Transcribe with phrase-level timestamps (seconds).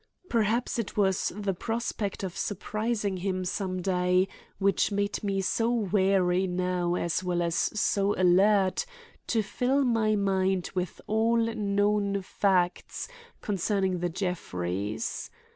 [0.29, 4.27] Perhaps it was the prospect of surprising him some day
[4.57, 8.87] which made me so wary now as well as so alert
[9.27, 13.07] to fill my mind with all known facts
[13.41, 15.29] concerning the Jeffreys.